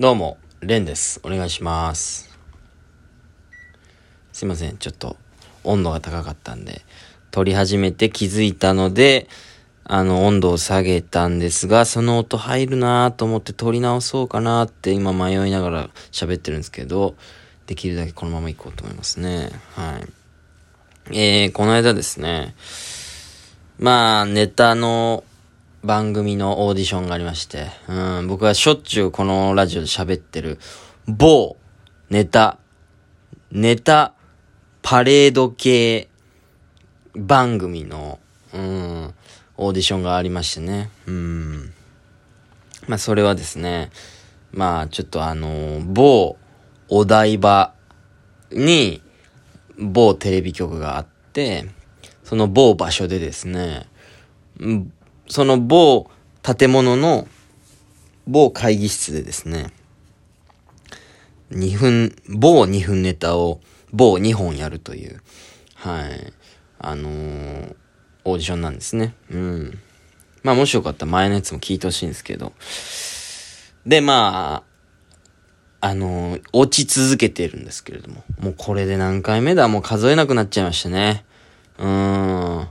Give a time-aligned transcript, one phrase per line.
[0.00, 1.20] どうも、レンです。
[1.24, 2.34] お願いします。
[4.32, 5.18] すいません、ちょっと
[5.62, 6.80] 温度が高かったんで、
[7.30, 9.28] 撮り始めて気づいたので、
[9.84, 17.14] あの、温度を下げたんですが、その音入るなぁと思って撮り直そうかなって今迷いながら喋ってるんですけど、
[17.66, 19.50] できるだけこのまま行こうと思いますね。
[19.74, 20.00] は
[21.10, 21.14] い。
[21.14, 22.54] えー、この間ですね、
[23.78, 25.24] まあ、ネタの
[25.82, 30.58] 番組のオーディションがありまして、うん、僕はしょっちゅうこのラジオで喋ってる、
[31.06, 31.56] 某、
[32.10, 32.58] ネタ、
[33.50, 34.12] ネタ、
[34.82, 36.08] パレード系
[37.14, 38.18] 番組の、
[38.52, 39.14] うん、
[39.56, 41.72] オーディションがありましてね、うん。
[42.86, 43.90] まあ、それはですね、
[44.52, 46.36] まあ、ちょっとあの、某
[46.88, 47.72] お台場
[48.50, 49.00] に、
[49.78, 51.70] 某テレビ局があって、
[52.22, 53.86] その某場所でですね、
[55.30, 56.10] その某
[56.42, 57.28] 建物の
[58.26, 59.72] 某会議室でですね、
[61.52, 63.60] 2分、某2分ネタを
[63.92, 65.22] 某2本やるという、
[65.74, 66.32] はい、
[66.78, 67.76] あのー
[68.22, 69.14] オーディションなんですね。
[69.30, 69.78] うん。
[70.42, 72.52] まあもしよかったら前のやつも聞いてほしいんですけど。
[73.86, 74.62] で、ま
[75.80, 78.22] あ、あのー落ち続けてるんですけれども。
[78.38, 79.68] もうこれで何回目だ？
[79.68, 81.24] もう数えなくなっちゃいましたね。
[81.78, 82.68] うーん。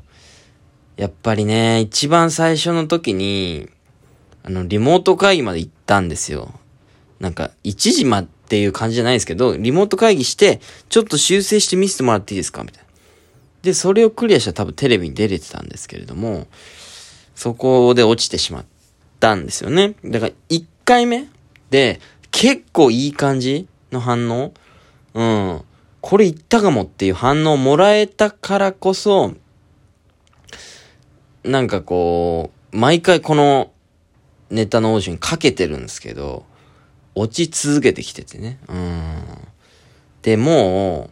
[0.99, 3.69] やっぱりね、一番最初の時に、
[4.43, 6.59] あの、リモート会議まで行ったんですよ。
[7.21, 12.63] なんか、1時まっていう感じじゃないですけど、リモート会議して、ちょっと修正して見せてもらっていいですか？
[12.63, 12.89] みたいな。
[13.61, 16.47] で、それをクリアしたら多分テレビに出れてたんですけれども、
[17.33, 18.65] そこで落ちてしまっ
[19.21, 19.95] たんですよね。
[20.03, 21.27] だから、1回目
[21.69, 24.53] で、結構いい感じの反応
[25.13, 25.61] うん。
[26.01, 29.33] これいったかもっていう反応をもらえたからこそ、
[31.43, 33.71] なんかこう、毎回この
[34.49, 36.45] ネタのオーディションにかけてるんですけど、
[37.15, 38.59] 落ち続けてきててね。
[38.67, 39.23] うん。
[40.21, 41.09] で、も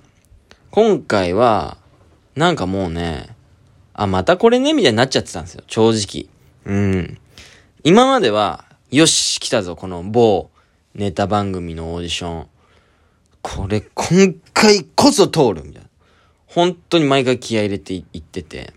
[0.51, 1.77] う、今回は、
[2.35, 3.35] なんかもうね、
[3.93, 5.63] あ、またこれね、みたいになっちゃってたんですよ。
[5.67, 6.29] 正直。
[6.65, 7.17] うん。
[7.83, 10.49] 今までは、よし、来たぞ、この某
[10.93, 12.47] ネタ番組のオーディション。
[13.41, 15.89] これ、今回こそ通るみたいな。
[16.47, 18.73] 本当に毎回気合入れていってて。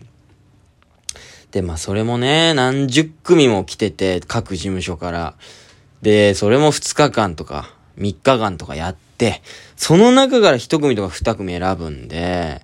[1.51, 5.35] で、まあそれもね、何十組も来てて、各事務所から。
[6.01, 9.41] で、それも2日間とか、3日間とかやって、
[9.75, 12.61] その中から1組とか2組選ぶんで、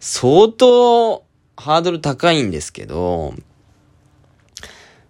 [0.00, 1.24] 相当
[1.56, 3.34] ハードル高いんですけど、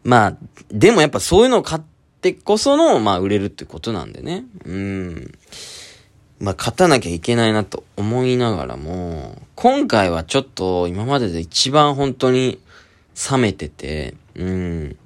[0.05, 0.37] まあ、
[0.71, 1.83] でもやっぱそういうのを買っ
[2.23, 4.45] てこその、まあ売れるってことなんでね。
[4.65, 5.35] うん。
[6.39, 12.61] まあ勝たなきゃいけないなと思いながらも、今回はちょっと今までで一番本当に
[13.31, 14.97] 冷めてて、うん。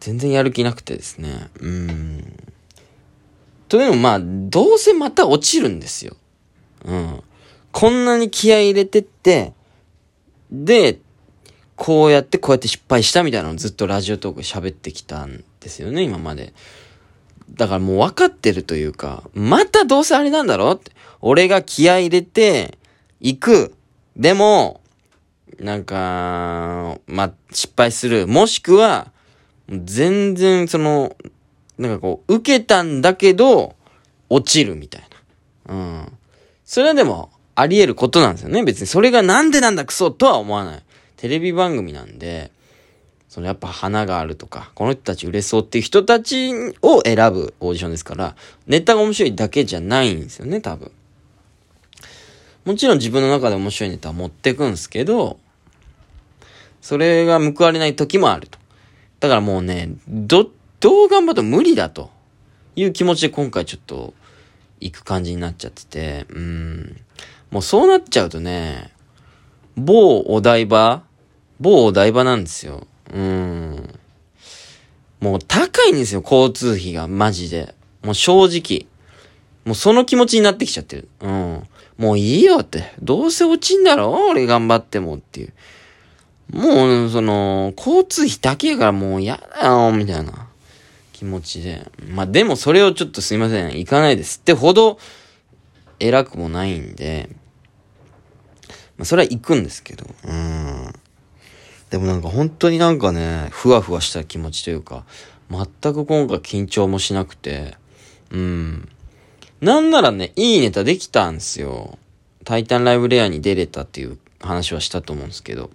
[0.00, 1.48] 全然やる気なくてですね。
[1.60, 2.32] うん。
[3.68, 6.16] というのもまあ、どうせまた落ちるんですよ。
[6.84, 7.22] うん。
[7.72, 9.52] こんなに気合入れてって、
[10.50, 11.00] で、
[11.76, 16.54] こうやってこうやって失敗したみたいなのをずっとラジオトーク喋ってきたんですよね、今まで。
[17.50, 20.92] だからもう分かってるというか、またどうせあれなんだろって。
[21.20, 22.78] 俺が気合入れて、
[23.20, 23.74] 行く。
[24.16, 24.77] でも、
[25.58, 28.26] なんか、まあ、失敗する。
[28.26, 29.12] もしくは、
[29.68, 31.16] 全然その、
[31.78, 33.74] なんかこう、受けたんだけど、
[34.30, 35.02] 落ちるみたい
[35.66, 35.74] な。
[35.74, 36.18] うん。
[36.64, 38.62] それはでも、あり得ることなんですよね。
[38.62, 40.82] 別にそれがなんでなんだクソとは思わない。
[41.16, 42.52] テレビ番組なんで、
[43.28, 46.52] そのやっぱ花があるとか、この人たち売れそうっていう人たち
[46.82, 48.36] を選ぶオーディションですから、
[48.68, 50.92] ネタが面白いだけじゃないんですよね、多分。
[52.64, 55.38] もちろん自分の中で面白いネタを持ってくんですけど、
[56.80, 58.58] それが報われない時もあると。
[59.20, 60.50] だからもうね、ど、
[60.80, 62.10] どう頑張っても無理だと
[62.76, 64.14] いう気持ちで今回ちょっと
[64.80, 67.00] 行く感じになっちゃってて、うん。
[67.50, 68.92] もうそうなっちゃうとね、
[69.76, 71.02] 某お台場
[71.60, 72.86] 某お台場なんですよ。
[73.12, 73.98] うん。
[75.20, 77.74] もう高いんですよ、交通費が、マジで。
[78.02, 78.86] もう正直。
[79.64, 81.08] もうその気持ちになってきちゃってる。
[81.20, 81.62] うん。
[81.98, 82.92] もういいよって。
[83.02, 85.52] どうせ落ちんだろ俺頑張ってもっていう。
[86.52, 90.48] もう、その、交通費だけやからもう嫌だよ、みたいな
[91.12, 91.90] 気持ちで。
[92.08, 94.98] まあでもそれをちょっとすいません、行かないですってほど
[95.98, 97.28] 偉くもないんで、
[98.96, 100.92] まあそれは行くんですけど、うん。
[101.90, 105.04] でもなんか本当になんかね、ふわふわした気持ちというか、
[105.50, 107.76] 全く今回緊張もしなくて、
[108.30, 108.88] うん。
[109.60, 111.98] なんならね、いいネタできたんですよ。
[112.44, 115.70] タイタンライブレアに出れたっていう話はしたと思うんですけど、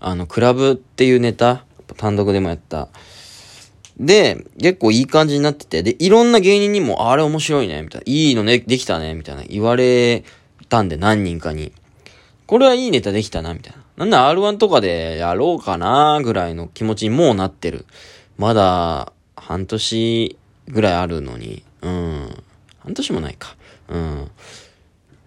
[0.00, 1.64] あの、クラブっていうネタ、
[1.96, 2.88] 単独でもやった、
[3.98, 8.04] で、結構いい感じになってて、で、いろんな芸人にも、あれ面白いね、みたいな。
[8.06, 9.42] いいのね、できたね、みたいな。
[9.42, 10.24] 言われ
[10.68, 11.72] たんで、何人かに。
[12.46, 13.82] これはいいネタできたな、みたいな。
[14.04, 17.86] なんだ R1 とかでやろうかな、ぐらいの気持ちにもうなってる。
[18.36, 21.64] まだ、半年ぐらいあるのに。
[21.82, 22.44] うん。
[22.78, 23.56] 半年もないか。
[23.88, 24.30] うん。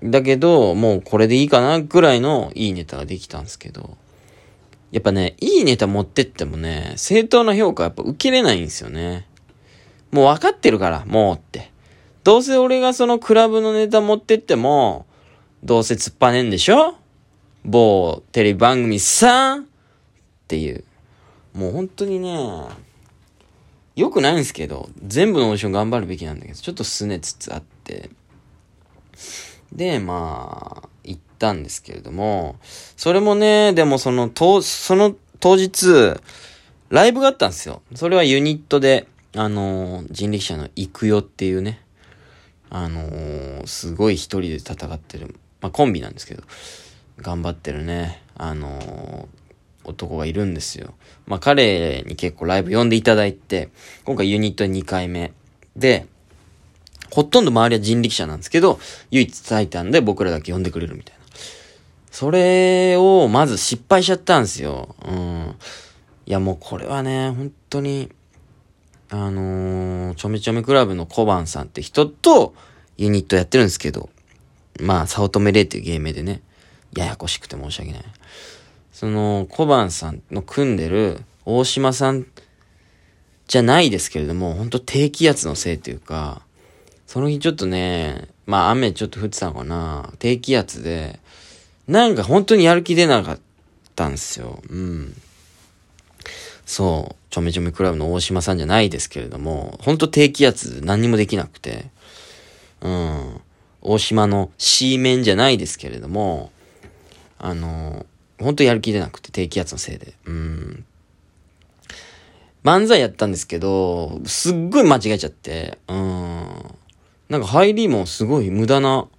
[0.04, 3.98] だけど、もうこれでいいかな、ぐらいのいいネタができたんですけど。
[4.92, 9.28] やっぱね、いいネタ持ってってもね、正当な評価やっぱ受けれないんですよね。
[10.12, 11.72] もう分かってるから、もうって。
[12.24, 15.06] どうせ俺がそのクラブのネタ持ってっても、
[15.64, 16.96] どうせ突っぱねんでしょ？
[17.64, 19.66] 某テレビ番組さんっ
[20.48, 20.84] ていう。
[21.54, 22.68] もう本当にね、
[23.96, 28.10] 良くないんですけど、全部のオーディション頑張るべきなんだけど、ちょっとすねつつあって。
[29.72, 32.58] で、まあ、行ったんですけれども、
[32.96, 36.14] それもね、でもその、と、その当日、
[36.90, 37.82] ライブがあったんですよ。
[37.96, 41.82] それはユニットで、あのー、人力車の行くよっていうね、
[42.70, 46.44] あのー、すごい一人で戦ってる、まあコンビなんですけど、
[47.18, 50.94] 頑張ってるね、あのー、男がいるんですよ。
[51.26, 53.70] まあ彼に結構ライブ呼んでいただいて、
[54.04, 55.34] 今回ユニット2回目
[55.76, 56.06] で、
[57.10, 58.80] ほとんど周りは人力車なんですけど、
[59.10, 61.21] 唯一タイタンで僕らだけ呼んでくれるみたいな。
[62.22, 64.96] それを、まず失敗しちゃったんですよ。
[65.08, 65.56] うん。
[66.28, 68.12] いや、もうこれはね、本当に、
[69.10, 72.54] あのー、ちょめちょめクラブの小判さんって人と
[72.96, 74.12] ユニットやってるんですけど、
[74.80, 76.44] まあ、早乙女霊っていう芸名でね、
[76.96, 78.04] ややこしくて申し訳ない。
[78.92, 82.28] その、小判さんの組んでる大島さん
[83.48, 86.44] じゃないですけれども、本当低気圧のせいというか、
[87.08, 90.14] その日ちょっとね、まあ雨ちょっと降ってたのかな。
[90.20, 91.20] 低気圧で、
[91.92, 93.40] なんか本当にやる気出なかっ
[93.96, 94.64] たんですよ。
[94.70, 95.14] うん。
[96.66, 101.88] そう、ちょめちょめクラブの大島さんじゃないですけれども、ほんと低気圧何にもできなくて、
[102.80, 103.42] うん。
[103.82, 106.54] 大島の C 面じゃないですけれども、
[107.38, 108.06] あの、
[108.40, 110.14] ほんとやる気出なくて低気圧のせいで。
[110.26, 110.86] うん。
[112.64, 116.54] 漫才やったんですけど、すっごい間違えちゃって、うん。
[117.28, 119.10] なんか入りもすごい無駄な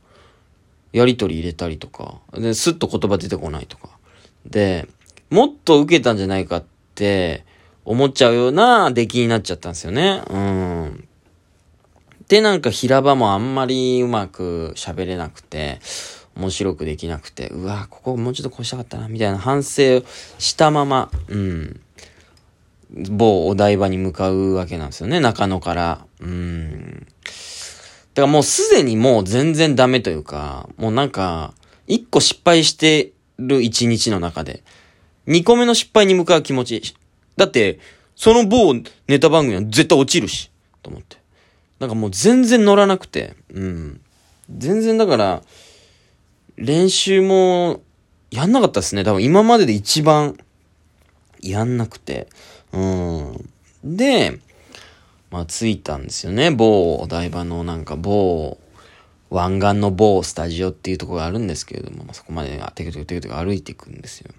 [0.93, 3.89] やりとり入れたりとか、で、スッと言葉出てこないとか。
[4.47, 4.89] で、
[5.31, 7.44] もっと受けたんじゃないかって
[7.85, 10.23] 思っちゃうような出来になっちゃったんですよね。
[10.29, 11.09] うん。
[12.29, 15.81] で、なんか平場もあんまりうまく喋れなくて、
[16.35, 20.03] 面白くできなくて、うわ、ここもうちょっとこうしたかったな、みたいな反省
[20.39, 21.81] したまま、うん。
[23.11, 26.06] 某お台場に向かうわけなんですよね、中野から。
[26.21, 27.06] うん。
[28.14, 31.55] だからもうすでにもう全然ダメというか、もうなんか、
[31.87, 34.62] 一個失敗してる一日の中で、
[35.26, 36.94] 二個目の失敗に向かう気持ち。
[37.37, 37.79] だって、
[38.14, 38.75] その某
[39.09, 40.50] ネタ番組は絶対落ちるし、
[40.82, 41.17] と思って。
[41.79, 44.00] なんかもう全然乗らなくて、うん。
[44.50, 45.43] 全然だから、
[46.56, 47.82] 練習も、
[48.31, 49.05] やんなかったですね。
[49.05, 50.37] 多分今までで一番、
[51.41, 52.29] やんなくて。
[52.73, 53.50] うん。
[53.85, 54.38] で、
[55.32, 56.50] まあ、着いたんですよね。
[56.50, 58.58] 某お台場のなんか某、
[59.31, 64.31] 湾岸の某スタジオっていうとこがあるんですけれども、まあ、そこまでテクテクテクテク歩いていくんですよ。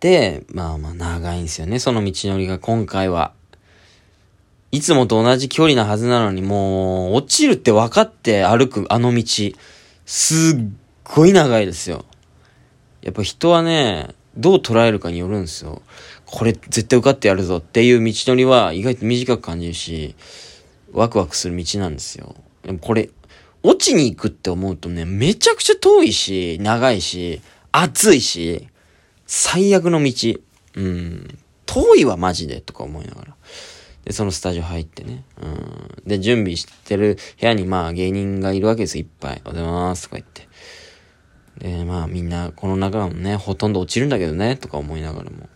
[0.00, 3.32] で、まあまあ長いんですよね、その道のりが今回は。
[4.70, 9.24] いつもと同じ距離なはずなのにもう、落ちるって分かって歩くあの道、
[10.04, 10.62] すっ
[11.04, 12.04] ごい長いですよ。
[13.00, 15.80] やっぱ人はね、どう捉えるかによるんですよ。
[16.26, 20.14] これ絶対受かってやるぞっていう道のりは意外と短く感じるし、
[20.92, 22.34] ワクワクする道なんですよ。
[22.62, 23.10] でもこれ、
[23.62, 27.40] 落ちに行くって思うとね、めちゃくちゃ遠いし、長いし、
[27.72, 28.68] 暑いし、
[29.26, 30.38] 最悪の道。
[30.76, 31.38] うん。
[31.64, 33.36] 遠いわ、マジで、とか思いながら。
[34.04, 35.24] で、そのスタジオ入ってね。
[35.42, 36.02] うん。
[36.06, 39.42] で、準備してる部屋に、まあ、芸人がいるわけです、いっぱい。
[39.44, 40.48] おはようございます、とか言って。
[41.58, 45.48] で、まあ、みんな、この中もね、ほとんど落ちるんだけどね、とか思いながらも。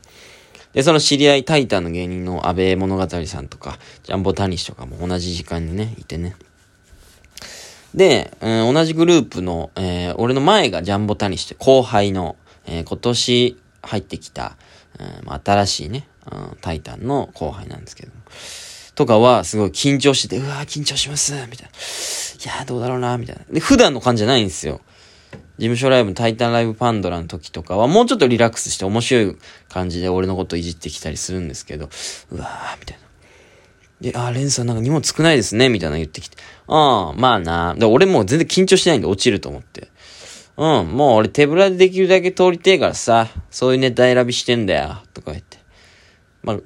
[0.72, 6.36] で、その知り合い、タイタンの芸人の安倍物語さんとか、ジャンボタニシとかも同じ時間にね、いてね。
[7.94, 12.36] で、うん、同じグループの、えー、俺の前がジャンボタニシって後輩の、
[12.66, 14.56] えー、今年入ってきた、
[14.98, 18.12] うん、新しいね、うん、タイタンの後輩なんですけど
[18.94, 21.54] とかは、すごい緊張してて、うわー緊張しますみたいな。
[21.56, 21.56] い
[22.46, 23.42] やーどうだろうなみたいな。
[23.50, 24.82] で、普段の感じじゃないんですよ。
[25.60, 29.36] 事務所ライブ、タイタンライブパンドラの時とかは、もうちょっとリラックスして面白い
[29.68, 31.90] 感じで俺のこといじってきたりするんですけど、
[32.30, 33.10] うわー、みたいな。
[34.00, 36.38] で、あ、レンさんなんか荷物少ないですね、みたいな言ってきて。
[36.66, 37.74] ああ、まあな。
[37.74, 39.88] で、俺もう全然緊張してないんで落ちると思って。
[40.56, 45.58] うん、もう俺手ぶらでできるだけ通りてえからさ、そういうネタ選びしてんだよ、とか言って。
[46.42, 46.58] まあ、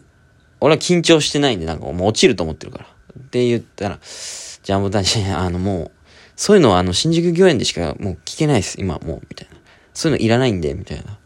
[0.61, 2.85] 俺は緊張してないんで、なんかもう落ちると思ってるから。
[2.85, 5.91] って言ったら、ジャンボ男子、あのもう、
[6.37, 9.57] そういうのはあの、新宿御苑でしかもう聞けないです、今もう、みたいな。
[9.93, 11.19] そういうのいらないんで、みたいな。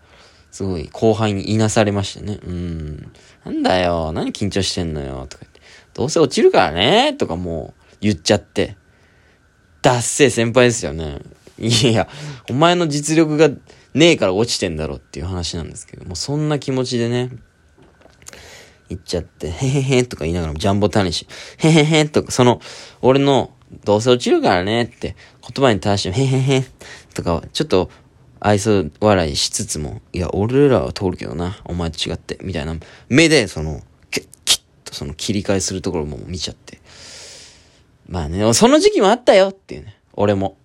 [0.51, 2.39] すごい後輩にいなされましてね。
[2.45, 3.13] うん。
[3.45, 5.61] なんだよ、何緊張してんのよ、とか言って。
[5.95, 8.77] どうせ落ちるからね、とかもう言っちゃって。
[9.83, 11.21] ダッセー先輩ですよね。
[11.59, 12.09] いや、
[12.51, 13.49] お前の実力が
[13.95, 17.31] ねえから落ちてんだろっていう話なんですけど、もうそんな気持ちでね、
[18.89, 21.27] 言っちゃって、へへへとか言いながらもジャンボタニシ、
[21.59, 22.61] へへへとか、その、
[23.01, 23.53] 俺の、
[23.85, 26.65] どうせ落ちるからねって言葉に対して、へへへ
[27.15, 27.91] とか、ちょっと
[28.41, 32.77] 愛想笑いしつつも、いや、俺らは通るけどな、お前と違って、みたいな
[33.09, 36.81] 目で、その、キッッとその切り替えするところも見ちゃって。
[38.09, 40.57] まあね、その時期もあったよっていうね、俺も。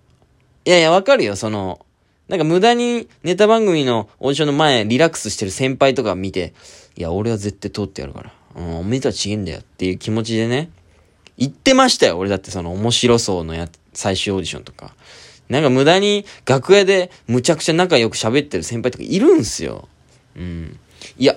[0.64, 1.84] いやいや、わかるよ、その、
[2.28, 6.54] なんか無駄にネタ番組のオーディションの前リラックスしてる先輩とか見て、
[6.96, 8.32] いや、俺は絶対通ってやるから。
[8.56, 10.70] うん、おめでとうは違えんだよっていう気持ちでね、
[11.38, 14.94] 言ってましたよ、俺だってその面白そうのや、最終オーディションとか。
[15.48, 19.88] なんか無駄に楽屋でむちゃくちゃ仲良く喋ってる先輩とかいるんすよ。
[20.36, 20.78] うん。
[21.18, 21.36] いや、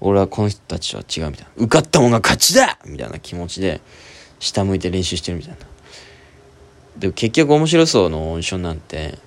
[0.00, 1.50] 俺はこの人たちは違うみたいな。
[1.56, 3.80] 受かったもんが勝ちだみたいな気持ちで、
[4.40, 5.58] 下向いて練習してるみたいな。
[6.98, 9.18] でも結局面白そうのオーディションなんて、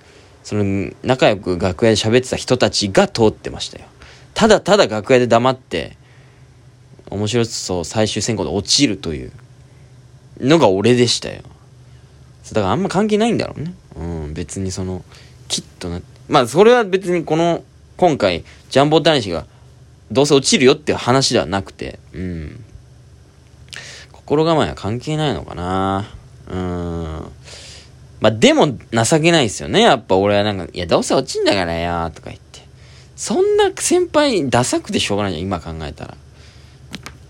[0.42, 3.84] その仲良く楽屋で喋ってた人たちが通ってましたよ。
[4.34, 5.96] ただただ楽屋で黙って、
[7.10, 9.32] 面白そう最終選考で落ちるという
[10.40, 11.42] のが俺でしたよ。
[12.52, 13.74] だからあんま関係ないんだろうね。
[13.96, 15.04] うん、別にその、
[15.48, 17.64] きっとなって、まあそれは別にこの、
[17.96, 19.46] 今回、ジャンボ男子が、
[20.10, 22.64] どうせ落ちるよっていう話ではなくて、うん。
[24.12, 26.08] 心構えは関係ないのかな。
[26.48, 27.32] うん。
[28.20, 29.82] まあでも情けないですよね。
[29.82, 32.60] やっぱ俺はなんか、いやどうせ落ちんだからよ、とか言って。
[33.16, 36.16] そんな先輩ダサくてしょうがないじゃん、今考えたら。